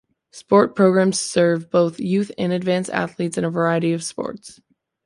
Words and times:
Sports 0.31 0.73
programs 0.75 1.19
serve 1.19 1.69
both 1.69 1.99
Youth 1.99 2.31
and 2.39 2.51
Advanced 2.51 2.89
athletes 2.89 3.37
in 3.37 3.45
a 3.45 3.51
variety 3.51 3.93
of 3.93 4.03
sports. 4.03 4.59